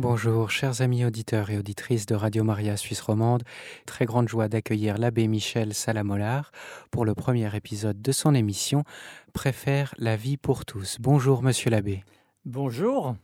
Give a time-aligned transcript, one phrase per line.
[0.00, 3.42] Bonjour, chers amis auditeurs et auditrices de Radio Maria Suisse Romande.
[3.84, 6.52] Très grande joie d'accueillir l'abbé Michel Salamolar
[6.92, 8.84] pour le premier épisode de son émission
[9.32, 10.98] Préfère la vie pour tous.
[11.00, 12.04] Bonjour, monsieur l'abbé.
[12.44, 13.16] Bonjour.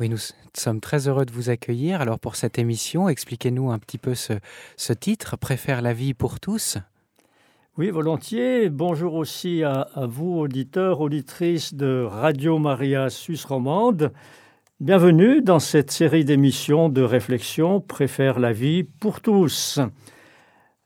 [0.00, 0.16] Oui, nous
[0.54, 2.00] sommes très heureux de vous accueillir.
[2.00, 4.32] Alors, pour cette émission, expliquez-nous un petit peu ce,
[4.78, 6.78] ce titre Préfère la vie pour tous.
[7.76, 8.70] Oui, volontiers.
[8.70, 14.10] Bonjour aussi à, à vous, auditeurs, auditrices de Radio Maria Suisse Romande.
[14.80, 19.80] Bienvenue dans cette série d'émissions de réflexion Préfère la vie pour tous.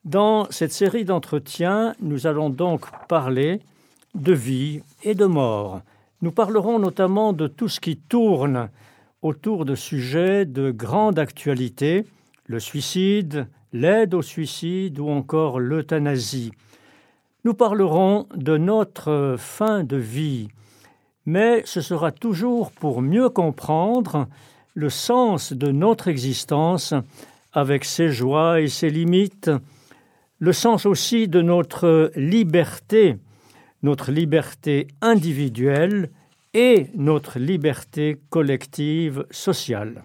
[0.07, 3.61] Dans cette série d'entretiens, nous allons donc parler
[4.15, 5.83] de vie et de mort.
[6.23, 8.71] Nous parlerons notamment de tout ce qui tourne
[9.21, 12.07] autour de sujets de grande actualité,
[12.47, 16.53] le suicide, l'aide au suicide ou encore l'euthanasie.
[17.45, 20.49] Nous parlerons de notre fin de vie,
[21.27, 24.29] mais ce sera toujours pour mieux comprendre
[24.75, 26.95] le sens de notre existence
[27.53, 29.51] avec ses joies et ses limites,
[30.39, 33.17] le sens aussi de notre liberté,
[33.83, 36.11] notre liberté individuelle
[36.55, 40.05] et notre liberté collective sociale.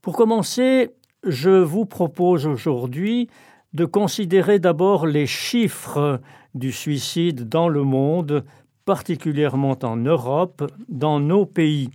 [0.00, 0.90] Pour commencer,
[1.24, 3.28] je vous propose aujourd'hui
[3.72, 6.20] de considérer d'abord les chiffres
[6.54, 8.44] du suicide dans le monde
[8.84, 11.90] particulièrement en Europe, dans nos pays.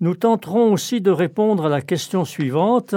[0.00, 2.94] Nous tenterons aussi de répondre à la question suivante.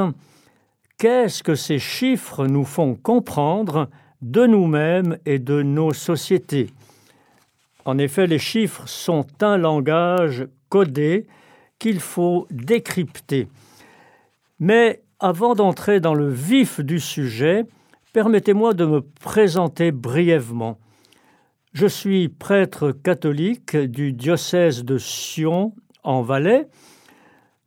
[0.98, 3.90] Qu'est-ce que ces chiffres nous font comprendre
[4.22, 6.68] de nous-mêmes et de nos sociétés?
[7.86, 11.26] En effet, les chiffres sont un langage codé
[11.80, 13.48] qu'il faut décrypter.
[14.60, 17.66] Mais avant d'entrer dans le vif du sujet,
[18.14, 20.78] permettez-moi de me présenter brièvement.
[21.72, 26.68] Je suis prêtre catholique du diocèse de Sion en Valais.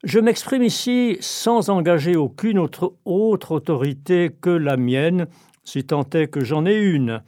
[0.03, 5.29] Je m'exprime ici sans engager aucune autre, autorité que la mienne,
[5.63, 7.23] si tant est que j'en ai une.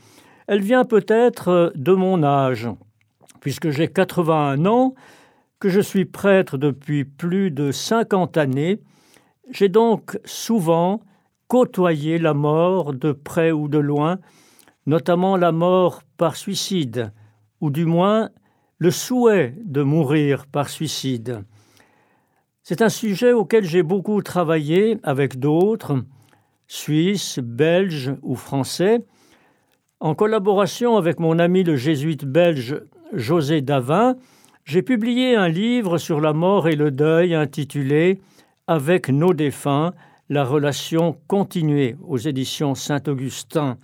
[0.48, 2.68] Elle vient peut-être de mon âge,
[3.41, 4.96] puisque j'ai 81 ans,
[5.61, 8.80] que je suis prêtre depuis plus de 50 années.
[9.52, 11.02] J'ai donc souvent
[11.46, 14.18] côtoyé la mort de près ou de loin,
[14.86, 17.12] notamment la mort par suicide,
[17.61, 18.30] ou du moins
[18.78, 21.45] le souhait de mourir par suicide.
[22.62, 26.02] C'est un sujet auquel j'ai beaucoup travaillé avec d'autres,
[26.67, 29.05] Suisses, Belges ou Français,
[30.05, 32.78] en collaboration avec mon ami le jésuite belge
[33.14, 34.17] José Davin,
[34.64, 38.20] j'ai publié un livre sur la mort et le deuil intitulé
[38.67, 39.94] Avec nos défunts,
[40.28, 43.78] la relation continuée aux éditions Saint-Augustin.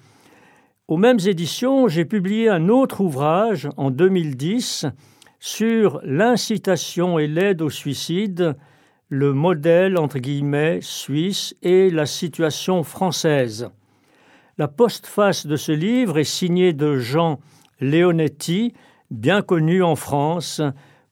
[0.91, 4.87] Aux mêmes éditions, j'ai publié un autre ouvrage en 2010
[5.39, 8.57] sur l'incitation et l'aide au suicide,
[9.09, 13.71] le modèle entre guillemets suisse et la situation française.
[14.59, 17.39] La postface de ce livre est signée de Jean
[17.81, 18.75] Leonetti,
[19.13, 20.61] bien connu en France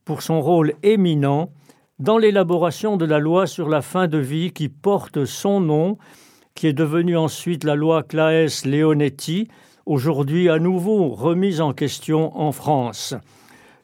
[0.05, 1.53] pour son rôle éminent
[2.01, 5.99] dans l'élaboration de la loi sur la fin de vie qui porte son nom,
[6.57, 9.47] qui est devenue ensuite la loi Claes-Leonetti,
[9.89, 13.15] aujourd'hui à nouveau remise en question en France.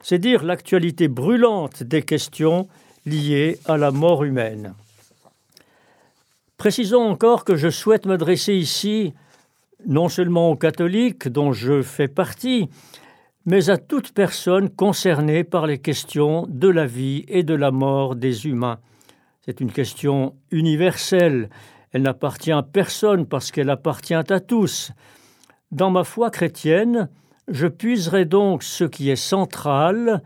[0.01, 2.67] C'est dire l'actualité brûlante des questions
[3.05, 4.75] liées à la mort humaine.
[6.57, 9.13] Précisons encore que je souhaite m'adresser ici
[9.87, 12.69] non seulement aux catholiques dont je fais partie,
[13.45, 18.15] mais à toute personne concernée par les questions de la vie et de la mort
[18.15, 18.79] des humains.
[19.41, 21.49] C'est une question universelle,
[21.91, 24.91] elle n'appartient à personne parce qu'elle appartient à tous.
[25.71, 27.09] Dans ma foi chrétienne,
[27.47, 30.21] je puiserai donc ce qui est central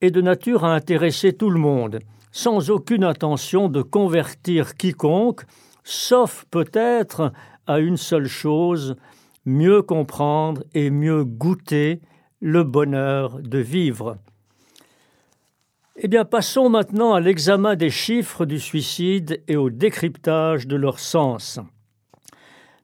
[0.00, 2.00] et de nature à intéresser tout le monde,
[2.32, 5.42] sans aucune intention de convertir quiconque,
[5.84, 7.32] sauf peut-être
[7.66, 8.96] à une seule chose,
[9.44, 12.00] mieux comprendre et mieux goûter
[12.40, 14.16] le bonheur de vivre.
[15.96, 21.00] Eh bien, passons maintenant à l'examen des chiffres du suicide et au décryptage de leur
[21.00, 21.58] sens.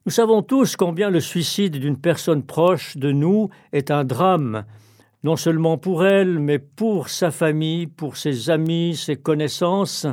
[0.07, 4.67] Nous savons tous combien le suicide d'une personne proche de nous est un drame,
[5.23, 10.07] non seulement pour elle, mais pour sa famille, pour ses amis, ses connaissances.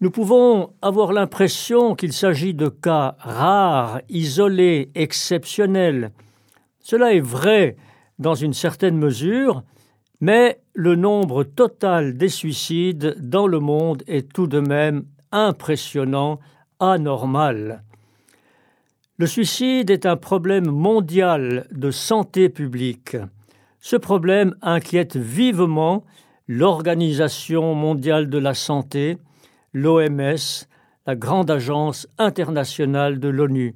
[0.00, 6.10] Nous pouvons avoir l'impression qu'il s'agit de cas rares, isolés, exceptionnels.
[6.80, 7.76] Cela est vrai
[8.18, 9.62] dans une certaine mesure,
[10.20, 16.40] mais le nombre total des suicides dans le monde est tout de même impressionnant,
[16.80, 17.84] anormal.
[19.20, 23.18] Le suicide est un problème mondial de santé publique.
[23.78, 26.06] Ce problème inquiète vivement
[26.48, 29.18] l'Organisation mondiale de la santé,
[29.74, 30.64] l'OMS,
[31.06, 33.74] la grande agence internationale de l'ONU.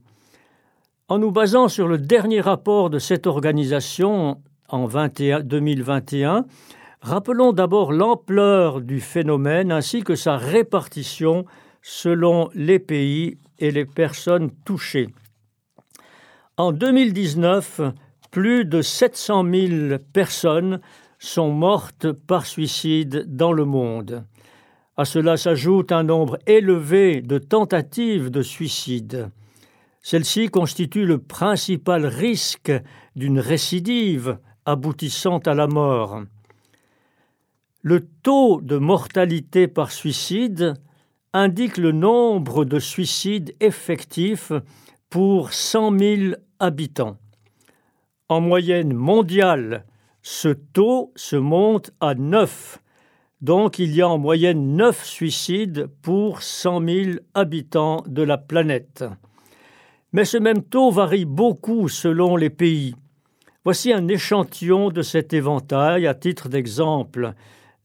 [1.08, 6.46] En nous basant sur le dernier rapport de cette organisation en 2021,
[7.02, 11.44] rappelons d'abord l'ampleur du phénomène ainsi que sa répartition
[11.82, 15.10] selon les pays et les personnes touchées.
[16.56, 17.80] En 2019,
[18.30, 20.80] plus de 700 000 personnes
[21.18, 24.24] sont mortes par suicide dans le monde.
[24.96, 29.30] À cela s'ajoute un nombre élevé de tentatives de suicide.
[30.00, 32.72] Celle-ci constitue le principal risque
[33.16, 36.22] d'une récidive aboutissant à la mort.
[37.82, 40.74] Le taux de mortalité par suicide
[41.32, 44.52] indique le nombre de suicides effectifs
[45.14, 47.16] pour 100 000 habitants.
[48.28, 49.84] En moyenne mondiale,
[50.22, 52.80] ce taux se monte à 9.
[53.40, 59.04] Donc il y a en moyenne 9 suicides pour 100 000 habitants de la planète.
[60.12, 62.94] Mais ce même taux varie beaucoup selon les pays.
[63.64, 67.34] Voici un échantillon de cet éventail à titre d'exemple,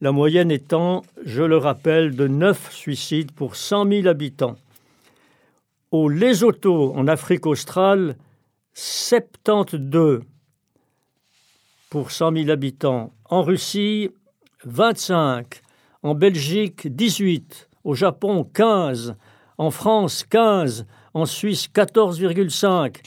[0.02, 4.56] la moyenne étant, je le rappelle, de 9 suicides pour 100 000 habitants.
[5.90, 8.16] Au Lesotho, en Afrique australe,
[8.82, 10.22] 72
[11.90, 13.12] pour 100 000 habitants.
[13.26, 14.10] En Russie,
[14.64, 15.60] 25.
[16.02, 17.68] En Belgique, 18.
[17.84, 19.16] Au Japon, 15.
[19.58, 23.02] En France, 15 en Suisse 14,5,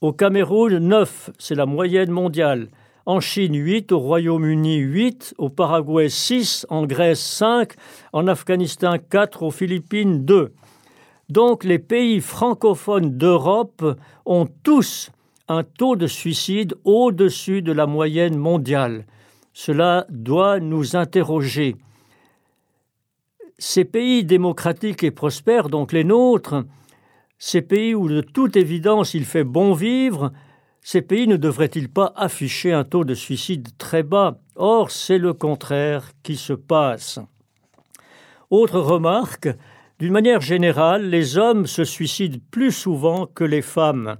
[0.00, 2.68] au Cameroun 9, c'est la moyenne mondiale,
[3.06, 7.72] en Chine 8, au Royaume-Uni 8, au Paraguay 6, en Grèce 5,
[8.12, 10.52] en Afghanistan 4, aux Philippines 2.
[11.28, 13.84] Donc les pays francophones d'Europe
[14.24, 15.10] ont tous
[15.48, 19.04] un taux de suicide au-dessus de la moyenne mondiale.
[19.52, 21.76] Cela doit nous interroger.
[23.58, 26.64] Ces pays démocratiques et prospères, donc les nôtres,
[27.38, 30.32] ces pays où de toute évidence il fait bon vivre,
[30.80, 34.38] ces pays ne devraient-ils pas afficher un taux de suicide très bas?
[34.54, 37.18] Or, c'est le contraire qui se passe.
[38.48, 39.48] Autre remarque,
[39.98, 44.16] d'une manière générale, les hommes se suicident plus souvent que les femmes.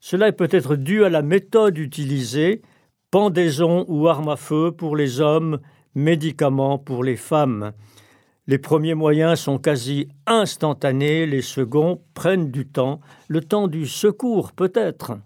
[0.00, 2.62] Cela est peut-être dû à la méthode utilisée,
[3.10, 5.60] pendaison ou arme à feu pour les hommes,
[5.94, 7.72] médicaments pour les femmes.
[8.48, 14.52] Les premiers moyens sont quasi instantanés, les seconds prennent du temps, le temps du secours
[14.52, 15.18] peut-être.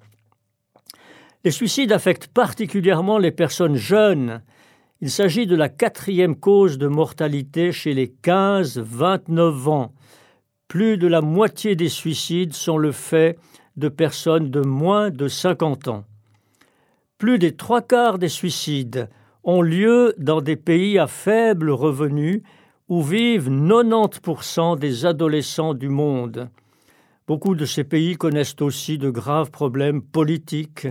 [1.44, 4.42] Les suicides affectent particulièrement les personnes jeunes.
[5.02, 9.94] Il s'agit de la quatrième cause de mortalité chez les 15-29 ans.
[10.69, 13.38] Plus de la moitié des suicides sont le fait
[13.79, 16.05] de personnes de moins de 50 ans.
[17.17, 19.08] Plus des trois quarts des suicides
[19.43, 22.43] ont lieu dans des pays à faible revenu
[22.88, 26.50] où vivent 90% des adolescents du monde.
[27.26, 30.88] Beaucoup de ces pays connaissent aussi de graves problèmes politiques,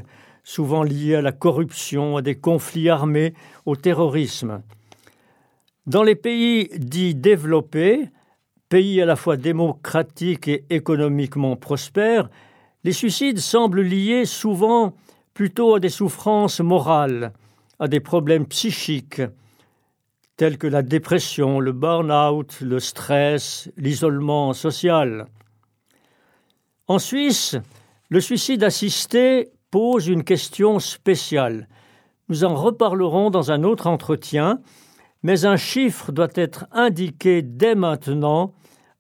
[0.49, 3.35] souvent liés à la corruption, à des conflits armés,
[3.67, 4.63] au terrorisme.
[5.85, 8.09] Dans les pays dits développés,
[8.67, 12.31] pays à la fois démocratiques et économiquement prospères,
[12.83, 14.95] les suicides semblent liés souvent
[15.35, 17.31] plutôt à des souffrances morales,
[17.77, 19.21] à des problèmes psychiques,
[20.35, 25.27] tels que la dépression, le burn-out, le stress, l'isolement social.
[26.87, 27.55] En Suisse,
[28.09, 31.67] le suicide assisté pose une question spéciale.
[32.27, 34.59] Nous en reparlerons dans un autre entretien,
[35.23, 38.53] mais un chiffre doit être indiqué dès maintenant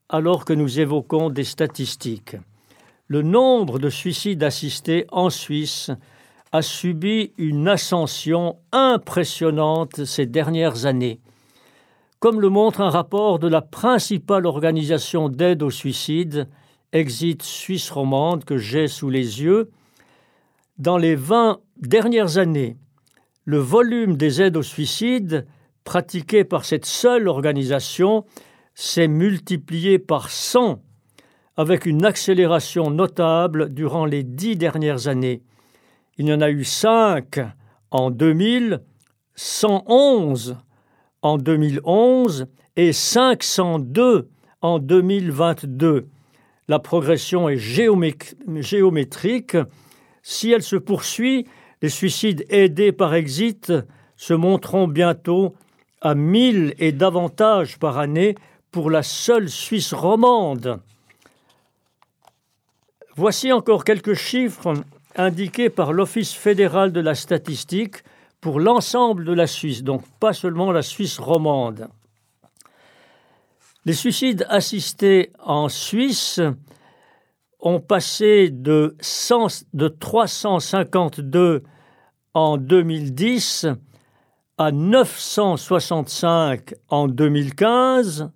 [0.09, 2.35] alors que nous évoquons des statistiques.
[3.07, 5.91] Le nombre de suicides assistés en Suisse
[6.51, 11.19] a subi une ascension impressionnante ces dernières années.
[12.19, 16.47] Comme le montre un rapport de la principale organisation d'aide au suicide,
[16.91, 19.69] Exit Suisse romande, que j'ai sous les yeux,
[20.79, 22.77] dans les 20 dernières années,
[23.43, 25.45] le volume des aides au suicide
[25.83, 28.25] pratiquées par cette seule organisation
[28.75, 30.81] s'est multiplié par 100,
[31.57, 35.43] avec une accélération notable durant les dix dernières années.
[36.17, 37.39] Il y en a eu 5
[37.91, 38.81] en 2000,
[39.35, 40.57] 111
[41.21, 44.29] en 2011 et 502
[44.61, 46.07] en 2022.
[46.69, 49.57] La progression est géométrique.
[50.21, 51.47] Si elle se poursuit,
[51.81, 53.73] les suicides aidés par Exit
[54.15, 55.55] se montreront bientôt
[56.01, 58.35] à 1000 et davantage par année
[58.71, 60.79] pour la seule Suisse romande.
[63.15, 64.73] Voici encore quelques chiffres
[65.15, 67.97] indiqués par l'Office fédéral de la statistique
[68.39, 71.89] pour l'ensemble de la Suisse, donc pas seulement la Suisse romande.
[73.85, 76.39] Les suicides assistés en Suisse
[77.59, 81.63] ont passé de, 100, de 352
[82.33, 83.67] en 2010
[84.57, 88.31] à 965 en 2015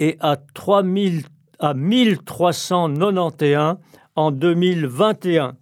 [0.00, 1.24] et à, 3000,
[1.58, 3.76] à 1391
[4.16, 5.56] en 2021.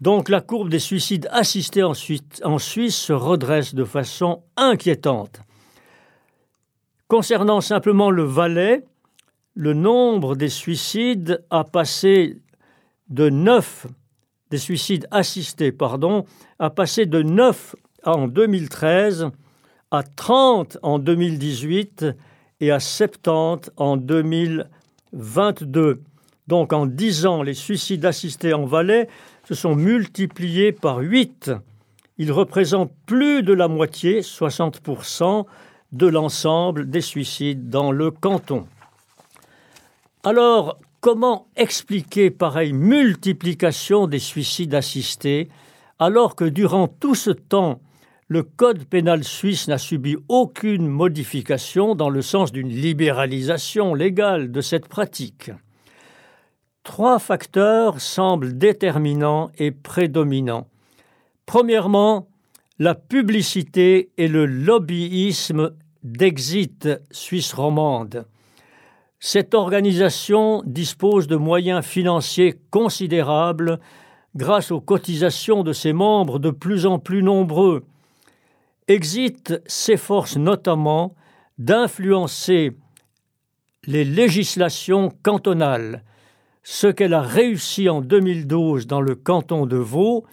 [0.00, 5.40] Donc la courbe des suicides assistés en Suisse, se redresse de façon inquiétante.
[7.08, 8.84] Concernant simplement le Valais,
[9.58, 12.38] le nombre des suicides a passé
[13.08, 13.88] de 9
[14.50, 16.24] des suicides assistés, pardon,
[16.60, 17.74] a passé de 9
[18.04, 19.30] en 2013
[19.90, 22.06] à 30 en 2018
[22.60, 26.02] et à 70 en 2022.
[26.46, 29.08] Donc en 10 ans, les suicides assistés en Valais
[29.42, 31.50] se sont multipliés par 8.
[32.18, 35.46] Ils représentent plus de la moitié, 60%,
[35.90, 38.68] de l'ensemble des suicides dans le canton.
[40.30, 45.48] Alors, comment expliquer pareille multiplication des suicides assistés
[45.98, 47.80] alors que durant tout ce temps,
[48.26, 54.60] le Code pénal suisse n'a subi aucune modification dans le sens d'une libéralisation légale de
[54.60, 55.50] cette pratique?
[56.82, 60.68] Trois facteurs semblent déterminants et prédominants.
[61.46, 62.28] Premièrement,
[62.78, 65.70] la publicité et le lobbyisme
[66.02, 68.26] d'Exit Suisse romande.
[69.20, 73.80] Cette organisation dispose de moyens financiers considérables
[74.36, 77.84] grâce aux cotisations de ses membres de plus en plus nombreux.
[78.86, 81.14] Exit s'efforce notamment
[81.58, 82.76] d'influencer
[83.86, 86.04] les législations cantonales,
[86.62, 90.24] ce qu'elle a réussi en 2012 dans le canton de Vaud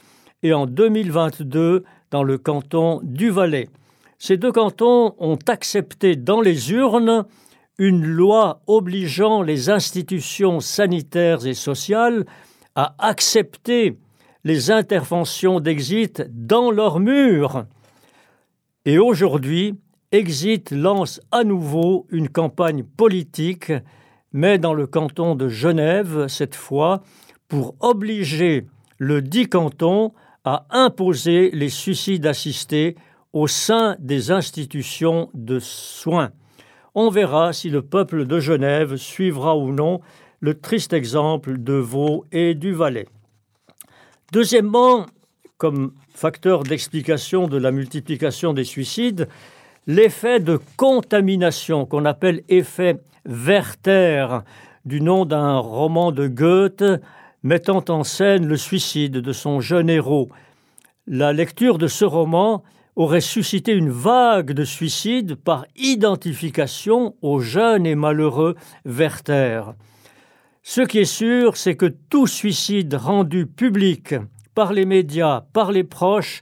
[0.43, 3.67] et en 2022 dans le canton du Valais.
[4.19, 7.25] Ces deux cantons ont accepté dans les urnes
[7.77, 12.25] une loi obligeant les institutions sanitaires et sociales
[12.75, 13.97] à accepter
[14.43, 17.65] les interventions d'Exit dans leurs murs.
[18.85, 19.75] Et aujourd'hui,
[20.11, 23.73] Exit lance à nouveau une campagne politique,
[24.31, 27.01] mais dans le canton de Genève cette fois,
[27.47, 28.67] pour obliger
[28.97, 30.13] le dit canton
[30.45, 32.95] à imposer les suicides assistés
[33.33, 36.31] au sein des institutions de soins.
[36.97, 39.99] On verra si le peuple de Genève suivra ou non
[40.39, 43.07] le triste exemple de Vaud et du Valais.
[44.31, 45.05] Deuxièmement,
[45.57, 49.27] comme facteur d'explication de la multiplication des suicides,
[49.87, 54.43] l'effet de contamination qu'on appelle effet Werther,
[54.85, 56.85] du nom d'un roman de Goethe
[57.43, 60.29] mettant en scène le suicide de son jeune héros.
[61.07, 62.63] La lecture de ce roman
[62.95, 69.73] aurait suscité une vague de suicides par identification au jeune et malheureux Werther.
[70.63, 74.15] Ce qui est sûr, c'est que tout suicide rendu public
[74.55, 76.41] par les médias, par les proches,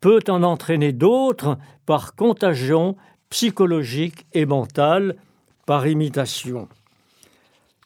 [0.00, 2.96] peut en entraîner d'autres par contagion
[3.28, 5.16] psychologique et mentale,
[5.66, 6.68] par imitation.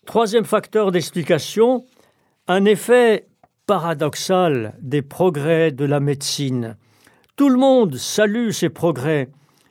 [0.07, 1.85] Troisième facteur d'explication,
[2.47, 3.27] un effet
[3.67, 6.77] paradoxal des progrès de la médecine.
[7.37, 9.29] Tout le monde salue ces progrès.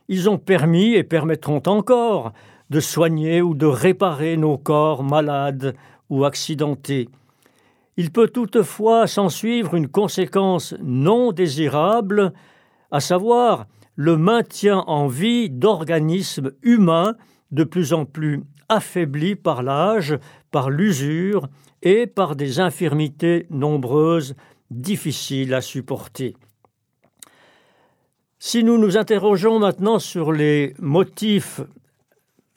[0.09, 2.33] Ils ont permis et permettront encore
[2.69, 5.73] de soigner ou de réparer nos corps malades
[6.09, 7.07] ou accidentés.
[7.95, 12.33] Il peut toutefois s'en suivre une conséquence non désirable,
[12.91, 17.15] à savoir le maintien en vie d'organismes humains
[17.51, 20.19] de plus en plus affaiblis par l'âge,
[20.51, 21.47] par l'usure
[21.81, 24.35] et par des infirmités nombreuses
[24.69, 26.35] difficiles à supporter.
[28.45, 31.61] Si nous nous interrogeons maintenant sur les motifs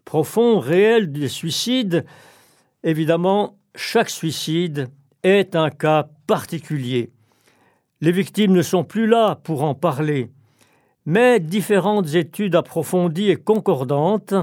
[0.05, 2.05] profonds, réels des suicides,
[2.83, 4.89] évidemment, chaque suicide
[5.23, 7.13] est un cas particulier.
[8.01, 10.33] Les victimes ne sont plus là pour en parler,
[11.05, 14.35] mais différentes études approfondies et concordantes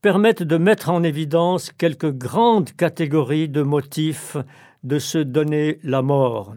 [0.00, 4.36] permettent de mettre en évidence quelques grandes catégories de motifs
[4.84, 6.54] de se donner la mort.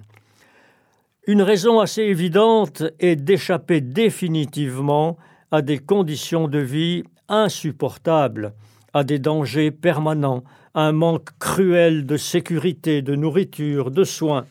[1.29, 5.17] Une raison assez évidente est d'échapper définitivement
[5.51, 8.53] à des conditions de vie insupportables,
[8.93, 14.45] à des dangers permanents, à un manque cruel de sécurité, de nourriture, de soins.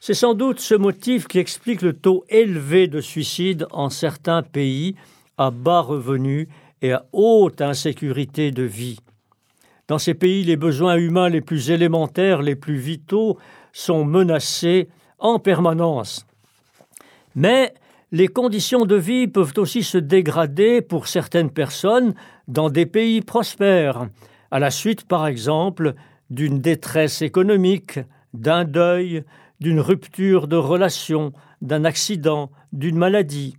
[0.00, 4.96] C'est sans doute ce motif qui explique le taux élevé de suicides en certains pays
[5.38, 6.48] à bas revenus
[6.82, 8.98] et à haute insécurité de vie.
[9.86, 13.38] Dans ces pays, les besoins humains les plus élémentaires, les plus vitaux,
[13.72, 14.88] sont menacés
[15.20, 16.26] en permanence.
[17.34, 17.74] Mais
[18.12, 22.14] les conditions de vie peuvent aussi se dégrader pour certaines personnes
[22.48, 24.08] dans des pays prospères,
[24.50, 25.94] à la suite par exemple
[26.28, 28.00] d'une détresse économique,
[28.34, 29.24] d'un deuil,
[29.60, 33.56] d'une rupture de relation, d'un accident, d'une maladie.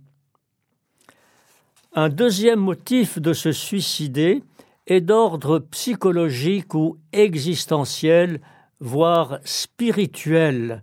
[1.94, 4.42] Un deuxième motif de se suicider
[4.86, 8.40] est d'ordre psychologique ou existentiel,
[8.80, 10.82] voire spirituel.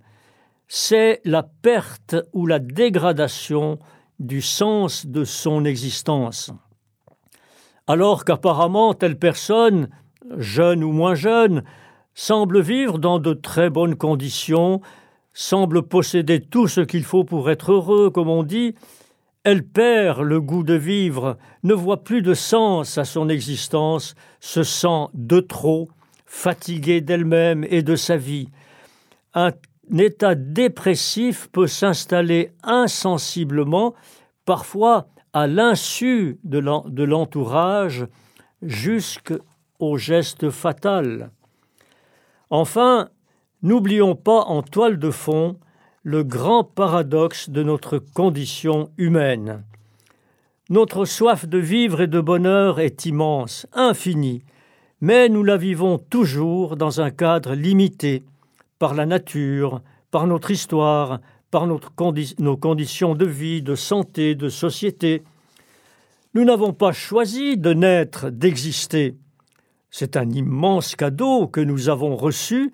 [0.72, 3.80] C'est la perte ou la dégradation
[4.20, 6.52] du sens de son existence.
[7.88, 9.90] Alors qu'apparemment telle personne,
[10.38, 11.64] jeune ou moins jeune,
[12.14, 14.80] semble vivre dans de très bonnes conditions,
[15.34, 18.76] semble posséder tout ce qu'il faut pour être heureux, comme on dit,
[19.44, 24.62] elle perd le goût de vivre, ne voit plus de sens à son existence, se
[24.62, 25.90] sent de trop,
[26.28, 28.50] fatiguée d'elle-même et de sa vie.
[29.98, 33.96] État dépressif peut s'installer insensiblement,
[34.46, 38.08] parfois à l'insu de l'entourage,
[38.62, 41.32] jusqu'au geste fatal.
[42.50, 43.10] Enfin,
[43.62, 45.58] n'oublions pas en toile de fond
[46.04, 49.64] le grand paradoxe de notre condition humaine.
[50.70, 54.44] Notre soif de vivre et de bonheur est immense, infinie,
[55.02, 58.24] mais nous la vivons toujours dans un cadre limité
[58.80, 61.20] par la nature, par notre histoire,
[61.52, 65.24] par nos conditions de vie, de santé, de société.
[66.34, 69.18] Nous n'avons pas choisi de naître, d'exister.
[69.92, 72.72] C'est un immense cadeau que nous avons reçu,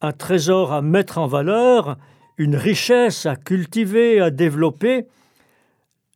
[0.00, 1.96] un trésor à mettre en valeur,
[2.36, 5.06] une richesse à cultiver, à développer.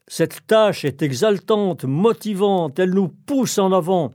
[0.06, 4.12] Cette tâche est exaltante, motivante, elle nous pousse en avant,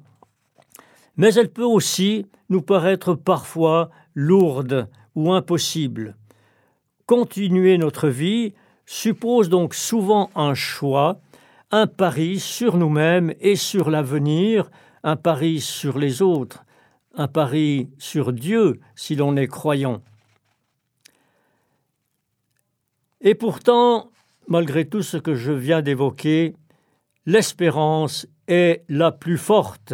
[1.18, 4.88] mais elle peut aussi nous paraître parfois lourde
[5.28, 6.16] impossible.
[7.06, 8.54] Continuer notre vie
[8.86, 11.20] suppose donc souvent un choix,
[11.72, 14.70] un pari sur nous-mêmes et sur l'avenir,
[15.04, 16.66] un pari sur les autres,
[17.16, 20.02] un pari sur Dieu si l'on est croyant.
[23.22, 24.12] Et pourtant,
[24.48, 26.56] malgré tout ce que je viens d'évoquer,
[27.26, 29.94] l'espérance est la plus forte.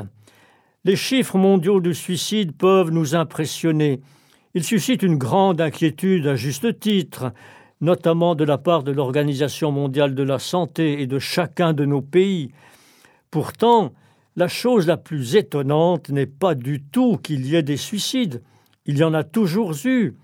[0.84, 4.02] Les chiffres mondiaux du suicide peuvent nous impressionner.
[4.56, 7.34] Ils suscitent une grande inquiétude à juste titre,
[7.82, 12.02] notamment de la part de l'Organisation mondiale de la santé et de chacun de nos
[12.02, 12.52] pays.
[13.32, 13.94] Pourtant,
[14.38, 18.41] la chose la plus étonnante n'est pas du tout qu'il y ait des suicides.
[18.86, 20.15] Il y en a toujours eu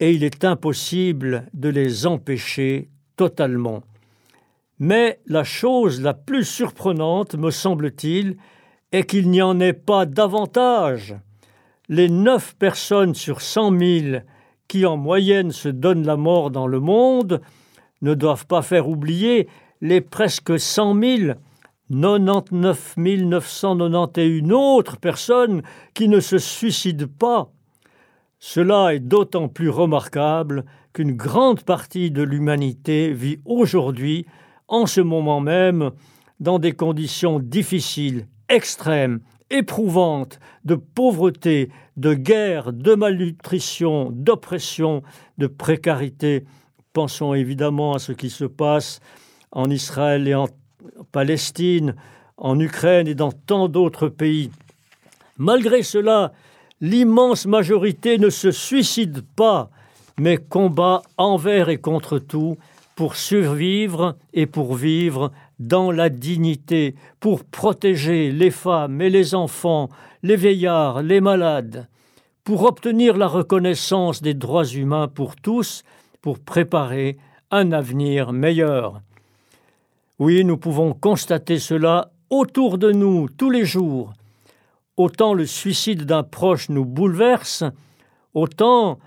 [0.00, 3.82] et il est impossible de les empêcher totalement.
[4.78, 8.38] Mais la chose la plus surprenante, me semble-t-il,
[8.92, 11.16] est qu'il n'y en ait pas davantage.
[11.90, 14.26] Les neuf personnes sur cent mille
[14.68, 17.40] qui en moyenne se donnent la mort dans le monde
[18.02, 19.48] ne doivent pas faire oublier
[19.80, 21.38] les presque cent mille,
[21.90, 25.62] 99 991 autres personnes
[25.94, 27.50] qui ne se suicident pas.
[28.38, 34.26] Cela est d'autant plus remarquable qu'une grande partie de l'humanité vit aujourd'hui,
[34.68, 35.92] en ce moment même,
[36.38, 45.02] dans des conditions difficiles, extrêmes, éprouvantes, de pauvreté, de guerre, de malnutrition, d'oppression,
[45.38, 46.44] de précarité.
[46.92, 49.00] Pensons évidemment à ce qui se passe
[49.52, 50.48] en Israël et en
[51.12, 51.94] Palestine,
[52.36, 54.50] en Ukraine et dans tant d'autres pays.
[55.38, 56.32] Malgré cela,
[56.80, 59.70] l'immense majorité ne se suicide pas,
[60.18, 62.56] mais combat envers et contre tout
[62.96, 69.88] pour survivre et pour vivre dans la dignité, pour protéger les femmes et les enfants,
[70.22, 71.88] les vieillards, les malades,
[72.44, 75.82] pour obtenir la reconnaissance des droits humains pour tous,
[76.22, 77.18] pour préparer
[77.50, 79.00] un avenir meilleur.
[80.18, 84.12] Oui, nous pouvons constater cela autour de nous tous les jours,
[84.96, 87.64] autant le suicide d'un proche nous bouleverse,
[88.34, 88.98] autant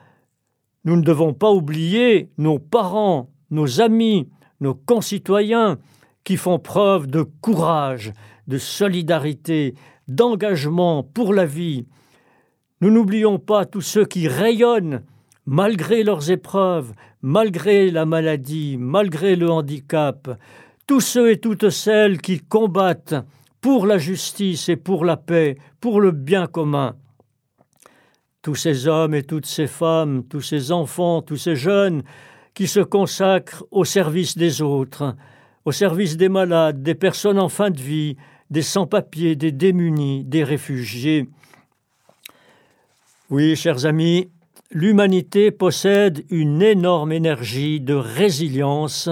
[0.84, 5.78] nous ne devons pas oublier nos parents, nos amis, nos concitoyens
[6.24, 8.14] qui font preuve de courage,
[8.48, 9.76] de solidarité,
[10.08, 11.86] d'engagement pour la vie.
[12.82, 15.04] Nous n'oublions pas tous ceux qui rayonnent
[15.46, 20.30] malgré leurs épreuves, malgré la maladie, malgré le handicap,
[20.88, 23.16] tous ceux et toutes celles qui combattent
[23.62, 26.96] pour la justice et pour la paix, pour le bien commun.
[28.42, 32.02] Tous ces hommes et toutes ces femmes, tous ces enfants, tous ces jeunes
[32.54, 35.16] qui se consacrent au service des autres,
[35.66, 38.18] au service des malades, des personnes en fin de vie,
[38.50, 41.30] des sans-papiers, des démunis, des réfugiés.
[43.30, 44.30] Oui, chers amis,
[44.72, 49.10] l'humanité possède une énorme énergie de résilience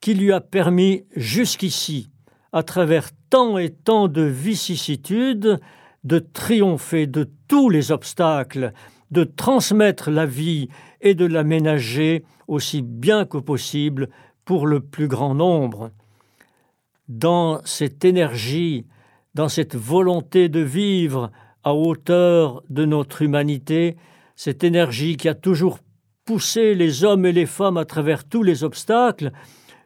[0.00, 2.08] qui lui a permis jusqu'ici,
[2.52, 5.58] à travers tant et tant de vicissitudes,
[6.04, 8.72] de triompher de tous les obstacles,
[9.10, 10.68] de transmettre la vie
[11.00, 14.08] et de l'aménager aussi bien que possible
[14.48, 15.90] pour le plus grand nombre.
[17.06, 18.86] Dans cette énergie,
[19.34, 21.30] dans cette volonté de vivre
[21.64, 23.98] à hauteur de notre humanité,
[24.36, 25.80] cette énergie qui a toujours
[26.24, 29.32] poussé les hommes et les femmes à travers tous les obstacles,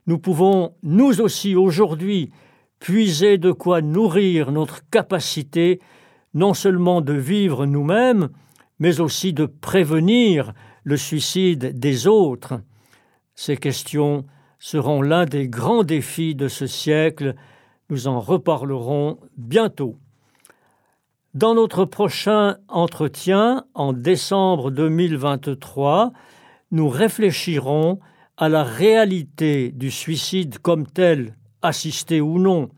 [0.06, 2.30] nous pouvons, nous aussi aujourd'hui,
[2.78, 5.80] puiser de quoi nourrir notre capacité
[6.34, 8.28] non seulement de vivre nous-mêmes,
[8.78, 10.52] mais aussi de prévenir
[10.84, 12.60] le suicide des autres.
[13.34, 14.24] Ces questions
[14.62, 17.34] seront l'un des grands défis de ce siècle.
[17.90, 19.96] Nous en reparlerons bientôt.
[21.34, 26.12] Dans notre prochain entretien, en décembre 2023,
[26.70, 27.98] nous réfléchirons
[28.36, 32.68] à la réalité du suicide comme tel, assisté ou non.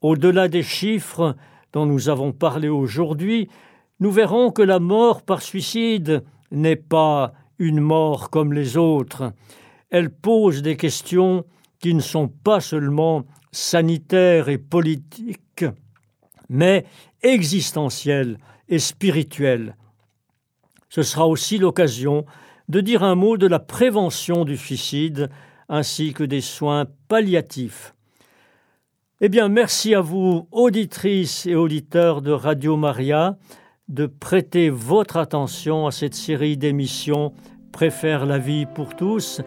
[0.00, 1.36] Au-delà des chiffres
[1.74, 3.50] dont nous avons parlé aujourd'hui,
[4.00, 9.34] nous verrons que la mort par suicide n'est pas une mort comme les autres.
[9.90, 11.44] Elle pose des questions
[11.80, 15.64] qui ne sont pas seulement sanitaires et politiques,
[16.48, 16.84] mais
[17.22, 19.76] existentielles et spirituelles.
[20.88, 22.24] Ce sera aussi l'occasion
[22.68, 25.30] de dire un mot de la prévention du suicide
[25.68, 27.94] ainsi que des soins palliatifs.
[29.20, 33.36] Eh bien, merci à vous, auditrices et auditeurs de Radio Maria,
[33.88, 37.32] de prêter votre attention à cette série d'émissions
[37.72, 39.40] Préfère la vie pour tous.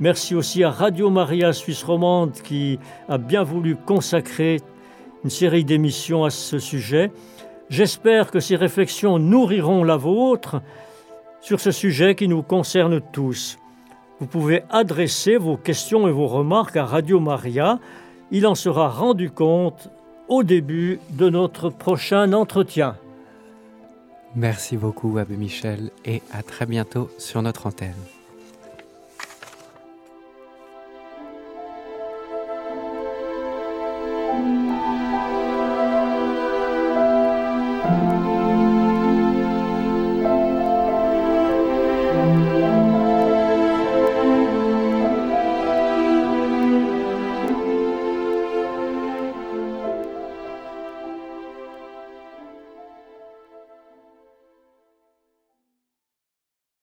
[0.00, 4.60] Merci aussi à Radio Maria Suisse Romande qui a bien voulu consacrer
[5.24, 7.10] une série d'émissions à ce sujet.
[7.68, 10.62] J'espère que ces réflexions nourriront la vôtre
[11.40, 13.58] sur ce sujet qui nous concerne tous.
[14.20, 17.80] Vous pouvez adresser vos questions et vos remarques à Radio Maria.
[18.30, 19.90] Il en sera rendu compte
[20.28, 22.96] au début de notre prochain entretien.
[24.36, 27.94] Merci beaucoup, Abbé Michel, et à très bientôt sur notre antenne.